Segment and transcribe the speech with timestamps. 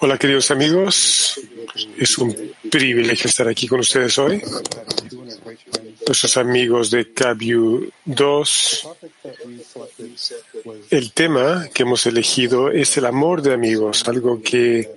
[0.00, 1.40] Hola queridos amigos,
[1.96, 2.34] es un
[2.68, 4.42] privilegio estar aquí con ustedes hoy.
[6.04, 8.88] Nuestros amigos de CABU 2,
[10.90, 14.90] el tema que hemos elegido es el amor de amigos, algo que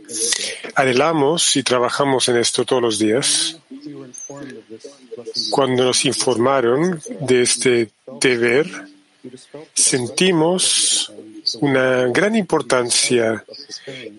[0.73, 3.59] anhelamos y trabajamos en esto todos los días.
[5.51, 8.67] Cuando nos informaron de este deber,
[9.75, 11.13] sentimos
[11.59, 13.43] una gran importancia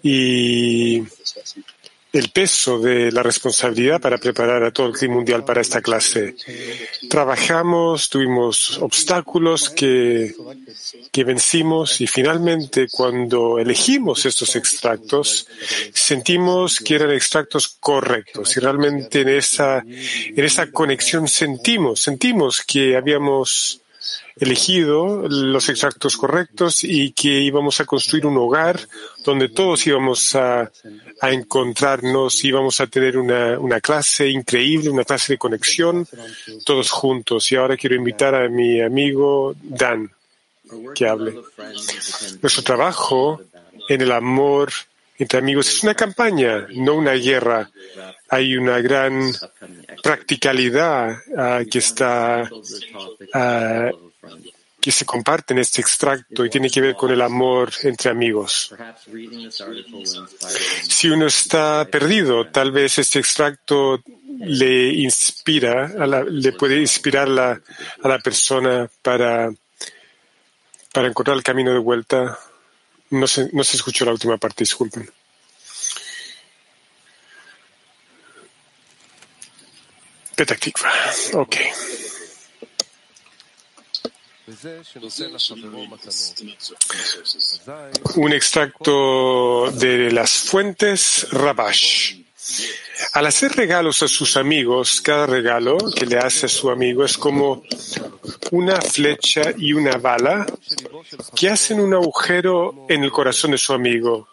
[0.02, 1.02] y
[2.12, 6.36] el peso de la responsabilidad para preparar a todo el clima mundial para esta clase.
[7.08, 10.34] Trabajamos, tuvimos obstáculos que,
[11.10, 15.46] que vencimos y finalmente cuando elegimos estos extractos
[15.94, 22.94] sentimos que eran extractos correctos y realmente en esa, en esa conexión sentimos, sentimos que
[22.94, 23.81] habíamos
[24.36, 28.80] elegido los extractos correctos y que íbamos a construir un hogar
[29.24, 30.70] donde todos íbamos a,
[31.20, 36.06] a encontrarnos, íbamos a tener una, una clase increíble, una clase de conexión,
[36.64, 37.50] todos juntos.
[37.52, 40.10] Y ahora quiero invitar a mi amigo Dan
[40.94, 41.34] que hable.
[42.40, 43.40] Nuestro trabajo
[43.88, 44.72] en el amor
[45.18, 47.70] entre amigos es una campaña, no una guerra.
[48.28, 49.32] Hay una gran
[50.02, 52.48] practicalidad ah, que está
[53.34, 53.90] ah,
[54.80, 58.74] que se comparte en este extracto y tiene que ver con el amor entre amigos.
[60.82, 64.02] Si uno está perdido, tal vez este extracto
[64.40, 67.60] le inspira, a la- le puede inspirar la-
[68.02, 69.52] a la persona para,
[70.92, 72.36] para encontrar el camino de vuelta.
[73.12, 75.08] No se, no se escuchó la última parte, disculpen.
[80.34, 80.90] Petah Tikva.
[81.34, 81.56] Ok.
[88.16, 92.21] Un extracto de las fuentes Rabash.
[93.14, 97.16] Al hacer regalos a sus amigos, cada regalo que le hace a su amigo es
[97.16, 97.62] como
[98.50, 100.46] una flecha y una bala
[101.36, 104.28] que hacen un agujero en el corazón de su amigo.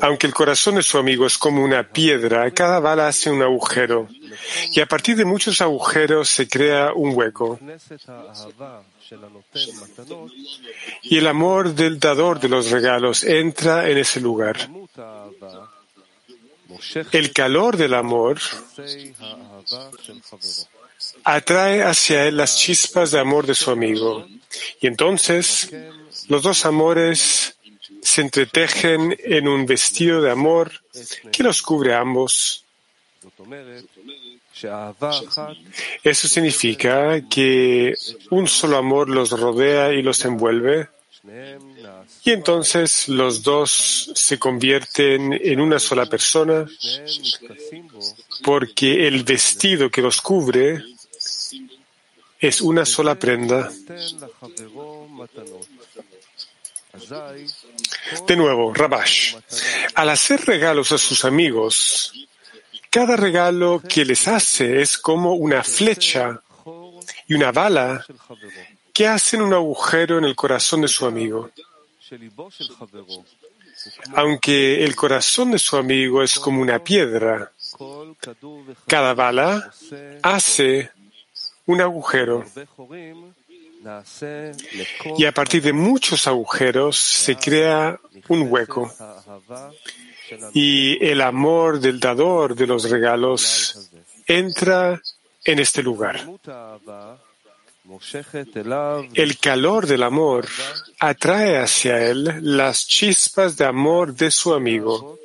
[0.00, 4.08] Aunque el corazón de su amigo es como una piedra, cada bala hace un agujero.
[4.72, 7.58] Y a partir de muchos agujeros se crea un hueco.
[11.02, 14.68] Y el amor del dador de los regalos entra en ese lugar.
[17.12, 18.38] El calor del amor
[21.24, 24.26] atrae hacia él las chispas de amor de su amigo.
[24.80, 25.70] Y entonces
[26.28, 27.57] los dos amores
[28.02, 30.72] se entretejen en un vestido de amor
[31.32, 32.64] que los cubre a ambos.
[36.02, 37.94] Eso significa que
[38.30, 40.88] un solo amor los rodea y los envuelve.
[42.24, 46.66] Y entonces los dos se convierten en una sola persona
[48.42, 50.82] porque el vestido que los cubre
[52.40, 53.70] es una sola prenda.
[58.26, 59.36] De nuevo, Rabash.
[59.94, 62.12] Al hacer regalos a sus amigos,
[62.90, 66.40] cada regalo que les hace es como una flecha
[67.26, 68.04] y una bala
[68.92, 71.50] que hacen un agujero en el corazón de su amigo.
[74.14, 77.52] Aunque el corazón de su amigo es como una piedra,
[78.86, 79.72] cada bala
[80.22, 80.90] hace
[81.66, 82.44] un agujero.
[85.16, 87.98] Y a partir de muchos agujeros se crea
[88.28, 88.92] un hueco.
[90.52, 93.90] Y el amor del dador de los regalos
[94.26, 95.00] entra
[95.44, 96.26] en este lugar.
[99.14, 100.46] El calor del amor
[100.98, 105.18] atrae hacia él las chispas de amor de su amigo.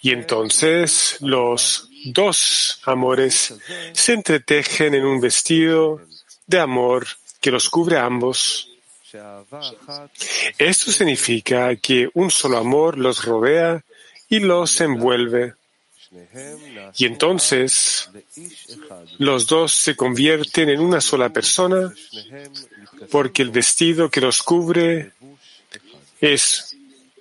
[0.00, 3.54] Y entonces los dos amores
[3.92, 6.00] se entretejen en un vestido
[6.46, 7.06] de amor
[7.42, 8.70] que los cubre a ambos.
[10.56, 13.84] Esto significa que un solo amor los rodea
[14.28, 15.54] y los envuelve.
[16.96, 18.08] Y entonces
[19.18, 21.92] los dos se convierten en una sola persona
[23.10, 25.12] porque el vestido que los cubre
[26.20, 26.76] es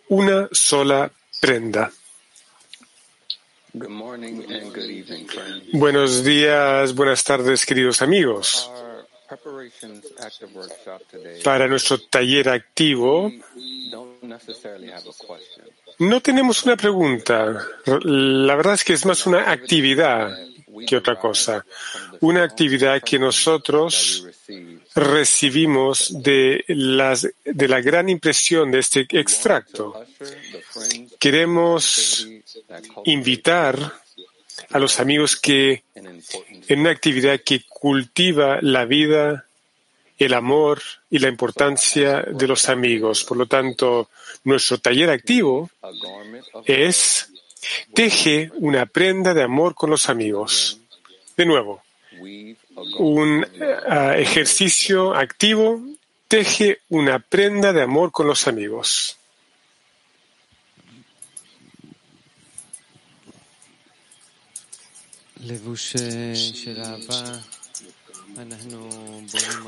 [0.08, 1.92] una sola prenda.
[5.74, 8.70] Buenos días, buenas tardes, queridos amigos.
[11.44, 13.32] Para nuestro taller activo,
[16.00, 17.68] no tenemos una pregunta.
[17.86, 20.38] La verdad es que es más una actividad
[20.88, 21.66] que otra cosa.
[22.22, 24.28] Una actividad que nosotros
[24.96, 30.06] recibimos de, las, de la gran impresión de este extracto.
[31.20, 32.28] Queremos
[33.06, 33.78] invitar
[34.70, 35.84] a los amigos que
[36.72, 39.46] en una actividad que cultiva la vida,
[40.18, 43.26] el amor y la importancia de los amigos.
[43.26, 44.10] Por lo tanto,
[44.46, 45.70] nuestro taller activo
[46.66, 47.30] es
[47.94, 50.80] teje una prenda de amor con los amigos.
[51.36, 51.84] De nuevo,
[53.00, 55.82] un eh, ejercicio activo
[56.30, 59.18] teje una prenda de amor con los amigos.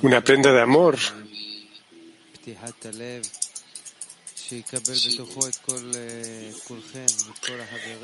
[0.01, 0.97] Una prenda de amor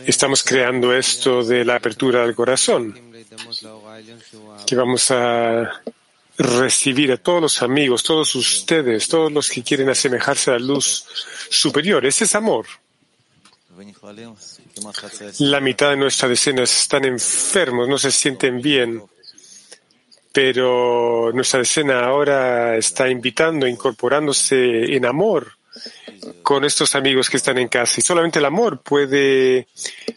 [0.06, 2.98] Estamos creando esto de la apertura del corazón,
[4.66, 5.82] que vamos a
[6.38, 11.06] recibir a todos los amigos, todos ustedes, todos los que quieren asemejarse a la luz
[11.50, 12.06] superior.
[12.06, 12.66] Ese es amor.
[15.40, 19.02] La mitad de nuestra decena están enfermos, no se sienten bien,
[20.32, 25.54] pero nuestra decena ahora está invitando, incorporándose en amor
[26.44, 28.00] con estos amigos que están en casa.
[28.00, 29.68] Y solamente el amor puede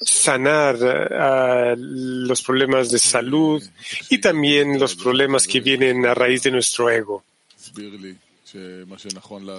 [0.01, 3.63] sanar uh, los problemas de salud
[4.09, 7.25] y también los problemas que vienen a raíz de nuestro ego.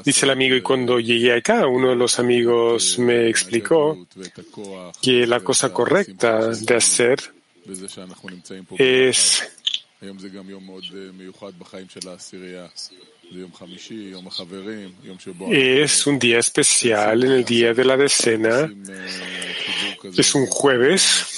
[0.03, 4.07] Dice el amigo, y cuando llegué acá, uno de los amigos me explicó
[5.01, 7.19] que la cosa correcta de hacer
[8.77, 9.43] es
[15.49, 18.69] es un día especial en el día de la decena.
[20.17, 21.32] Es un jueves.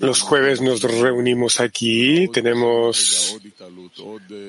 [0.00, 3.38] Los jueves nos reunimos aquí, tenemos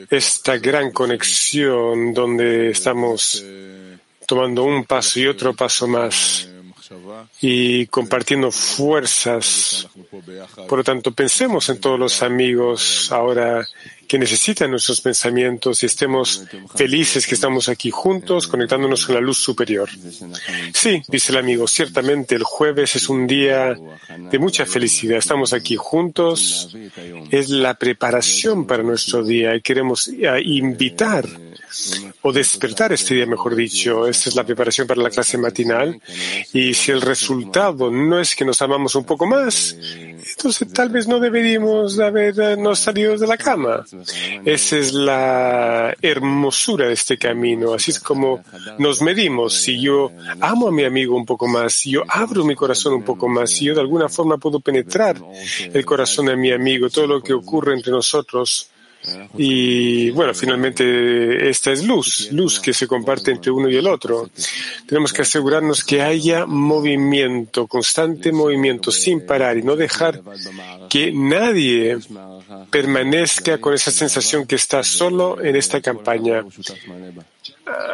[0.09, 3.43] esta gran conexión donde estamos
[4.25, 6.49] tomando un paso y otro paso más
[7.41, 9.87] y compartiendo fuerzas.
[10.67, 13.65] Por lo tanto, pensemos en todos los amigos ahora
[14.07, 16.43] que necesitan nuestros pensamientos y estemos
[16.75, 19.89] felices que estamos aquí juntos, conectándonos con la luz superior.
[20.73, 23.77] Sí, dice el amigo, ciertamente el jueves es un día
[24.31, 25.17] de mucha felicidad.
[25.17, 26.75] Estamos aquí juntos.
[27.31, 31.27] Es la preparación para nuestro día y queremos eh, invitar
[32.21, 34.07] o despertar este día, mejor dicho.
[34.07, 35.99] Esta es la preparación para la clase matinal.
[36.53, 39.75] Y si el resultado no es que nos amamos un poco más,
[40.37, 43.85] entonces tal vez no deberíamos habernos salido de la cama.
[44.45, 47.73] Esa es la hermosura de este camino.
[47.73, 48.43] Así es como
[48.77, 49.53] nos medimos.
[49.53, 53.03] Si yo amo a mi amigo un poco más, si yo abro mi corazón un
[53.03, 55.17] poco más, si yo de alguna forma puedo penetrar
[55.73, 58.69] el corazón de mi amigo, todo lo que ocurre entre nosotros,
[59.37, 64.29] y bueno, finalmente esta es luz, luz que se comparte entre uno y el otro.
[64.85, 70.21] Tenemos que asegurarnos que haya movimiento, constante movimiento, sin parar y no dejar
[70.89, 71.97] que nadie
[72.69, 76.43] permanezca con esa sensación que está solo en esta campaña.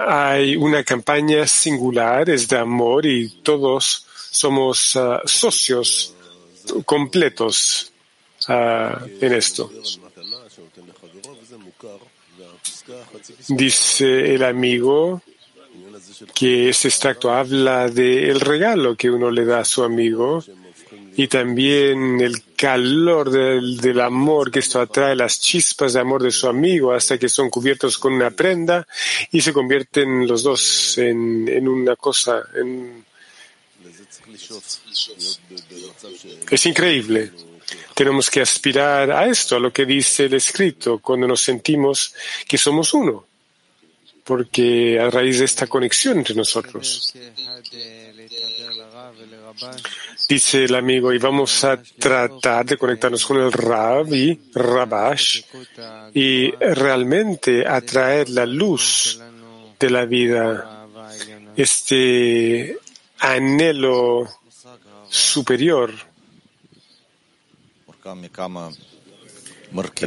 [0.07, 6.13] Hay una campaña singular, es de amor y todos somos ah, socios
[6.85, 7.91] completos
[8.47, 9.71] ah, en esto.
[13.49, 15.21] Dice el amigo
[16.33, 20.43] que este extracto habla del regalo que uno le da a su amigo
[21.15, 26.31] y también el calor del, del, amor que esto atrae, las chispas de amor de
[26.31, 28.87] su amigo hasta que son cubiertos con una prenda
[29.31, 32.43] y se convierten los dos en, en una cosa.
[32.55, 33.05] En...
[36.49, 37.31] Es increíble.
[37.93, 42.13] Tenemos que aspirar a esto, a lo que dice el escrito, cuando nos sentimos
[42.47, 43.25] que somos uno,
[44.23, 47.13] porque a raíz de esta conexión entre nosotros.
[50.27, 55.41] Dice el amigo, y vamos a tratar de conectarnos con el Rab y Rabash
[56.13, 59.19] y realmente atraer la luz
[59.79, 60.87] de la vida,
[61.55, 62.77] este
[63.19, 64.27] anhelo
[65.09, 66.12] superior.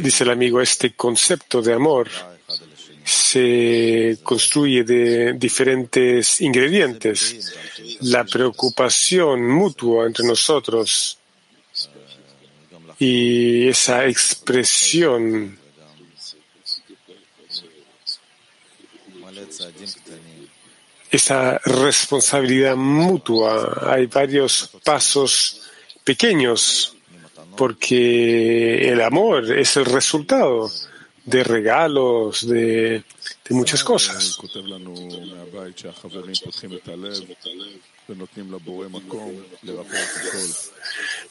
[0.01, 2.09] Dice el amigo, este concepto de amor
[3.03, 7.53] se construye de diferentes ingredientes.
[8.01, 11.17] La preocupación mutua entre nosotros
[12.99, 15.57] y esa expresión
[21.09, 23.93] esa responsabilidad mutua.
[23.93, 25.61] Hay varios pasos
[26.03, 26.96] pequeños
[27.57, 30.71] porque el amor es el resultado
[31.25, 33.03] de regalos, de,
[33.49, 34.39] muchas cosas.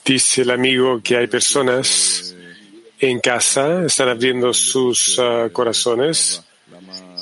[0.04, 2.34] Dice el amigo que hay personas
[2.98, 6.42] en casa, están abriendo sus uh, corazones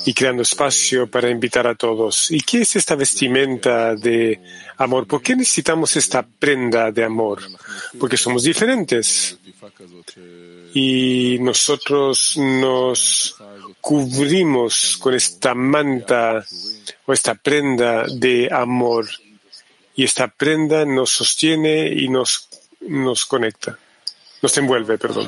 [0.05, 2.29] y creando espacio para invitar a todos.
[2.29, 4.39] ¿Y qué es esta vestimenta de
[4.77, 5.07] amor?
[5.07, 7.41] ¿Por qué necesitamos esta prenda de amor?
[7.99, 9.37] Porque somos diferentes.
[10.73, 13.35] Y nosotros nos
[13.81, 16.45] cubrimos con esta manta
[17.05, 19.07] o esta prenda de amor.
[19.95, 22.49] Y esta prenda nos sostiene y nos,
[22.81, 23.79] nos conecta
[24.45, 25.27] nos envuelve, perdón.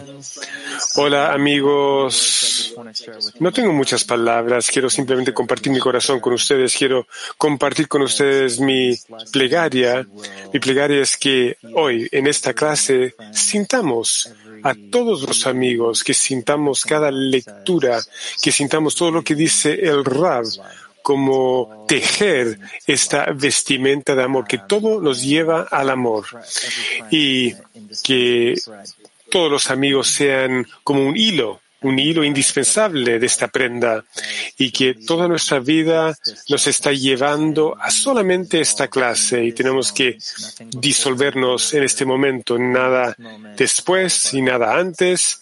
[0.95, 2.75] Hola amigos,
[3.39, 8.59] no tengo muchas palabras, quiero simplemente compartir mi corazón con ustedes, quiero compartir con ustedes
[8.59, 8.95] mi
[9.31, 10.05] plegaria.
[10.53, 14.31] Mi plegaria es que hoy en esta clase sintamos
[14.61, 17.99] a todos los amigos, que sintamos cada lectura,
[18.39, 20.45] que sintamos todo lo que dice el Rab
[21.07, 26.25] como tejer esta vestimenta de amor, que todo nos lleva al amor
[27.09, 27.53] y
[28.03, 28.59] que
[29.31, 34.03] todos los amigos sean como un hilo, un hilo indispensable de esta prenda
[34.57, 36.13] y que toda nuestra vida
[36.49, 40.17] nos está llevando a solamente esta clase y tenemos que
[40.71, 43.15] disolvernos en este momento, nada
[43.55, 45.41] después y nada antes,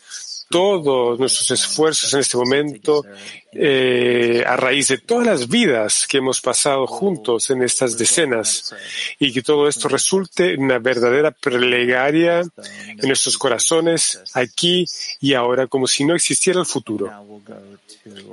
[0.50, 3.04] todos nuestros esfuerzos en este momento
[3.52, 8.75] eh, a raíz de todas las vidas que hemos pasado juntos en estas decenas
[9.18, 14.86] y que todo esto resulte en una verdadera plegaria en nuestros corazones aquí
[15.20, 17.12] y ahora como si no existiera el futuro.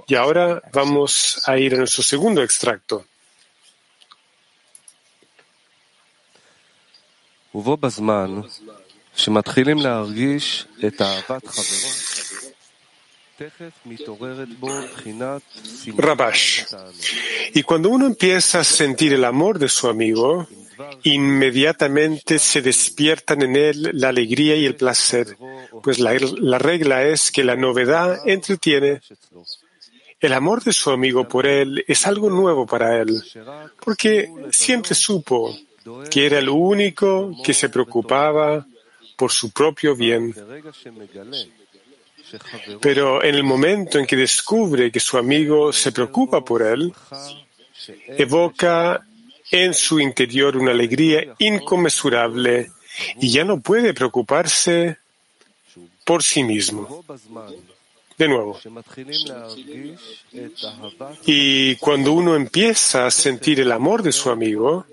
[0.07, 3.07] Y ahora vamos a ir a nuestro segundo extracto.
[15.97, 16.65] Rabash.
[17.55, 20.47] Y cuando uno empieza a sentir el amor de su amigo,
[21.03, 25.37] inmediatamente se despiertan en él la alegría y el placer,
[25.83, 29.01] pues la, la regla es que la novedad entretiene.
[30.21, 33.21] El amor de su amigo por él es algo nuevo para él,
[33.85, 35.57] porque siempre supo
[36.11, 38.65] que era el único que se preocupaba
[39.23, 40.35] por su propio bien.
[42.81, 46.93] Pero en el momento en que descubre que su amigo se preocupa por él,
[48.09, 49.07] evoca
[49.49, 52.73] en su interior una alegría inconmensurable
[53.21, 54.97] y ya no puede preocuparse
[56.05, 57.05] por sí mismo.
[58.19, 58.59] De nuevo.
[61.27, 64.87] Y cuando uno empieza a sentir el amor de su amigo,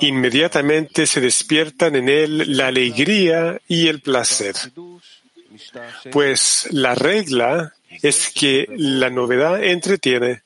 [0.00, 4.54] inmediatamente se despiertan en él la alegría y el placer.
[6.12, 10.42] Pues la regla es que la novedad entretiene.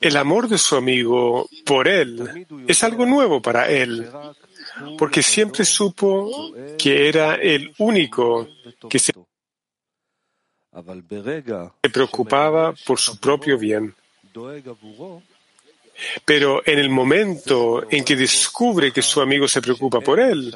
[0.00, 4.08] El amor de su amigo por él es algo nuevo para él,
[4.98, 8.48] porque siempre supo que era el único
[8.88, 9.12] que se
[11.92, 13.94] preocupaba por su propio bien.
[16.24, 20.54] Pero en el momento en que descubre que su amigo se preocupa por él,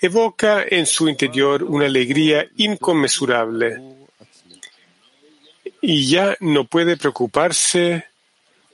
[0.00, 3.80] evoca en su interior una alegría inconmensurable
[5.80, 8.06] y ya no puede preocuparse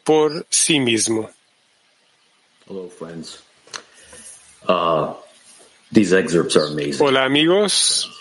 [0.04, 1.30] por sí mismo.
[2.66, 2.88] Uh,
[7.00, 8.19] Hola amigos.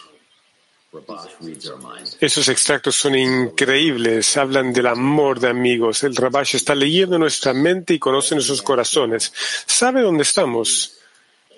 [2.19, 6.03] Esos extractos son increíbles, hablan del amor de amigos.
[6.03, 9.31] El Rabash está leyendo nuestra mente y conoce nuestros corazones.
[9.65, 10.95] Sabe dónde estamos.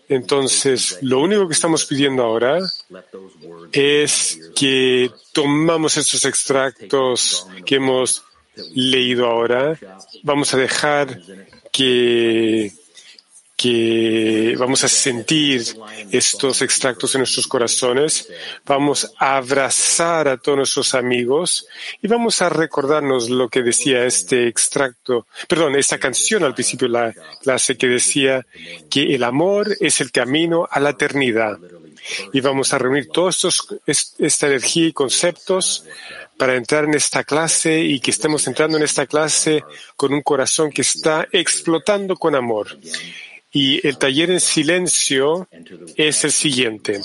[0.10, 2.60] Entonces, lo único que estamos pidiendo ahora
[3.72, 8.24] es que tomamos estos extractos que hemos
[8.76, 9.80] leído ahora.
[10.24, 11.22] Vamos a dejar
[11.72, 12.74] que
[13.62, 15.62] que vamos a sentir
[16.10, 18.28] estos extractos en nuestros corazones,
[18.66, 21.68] vamos a abrazar a todos nuestros amigos
[22.02, 26.94] y vamos a recordarnos lo que decía este extracto, perdón, esta canción al principio de
[26.94, 28.48] la clase que decía
[28.90, 31.60] que el amor es el camino a la eternidad.
[32.34, 35.86] Y vamos a reunir todos esta energía y conceptos
[36.36, 39.64] para entrar en esta clase y que estemos entrando en esta clase
[39.96, 42.76] con un corazón que está explotando con amor.
[43.52, 45.48] Y el taller en silencio
[45.98, 47.02] es el siguiente.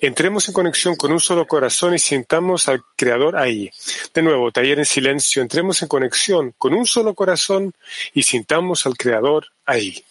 [0.00, 3.70] Entremos en conexión con un solo corazón y sintamos al Creador ahí.
[4.14, 5.42] De nuevo, taller en silencio.
[5.42, 7.72] Entremos en conexión con un solo corazón
[8.14, 10.02] y sintamos al Creador ahí.